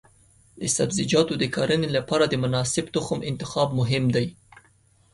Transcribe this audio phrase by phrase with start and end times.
[0.59, 4.27] د سبزیجاتو د کرنې لپاره د مناسب تخم انتخاب مهم دی.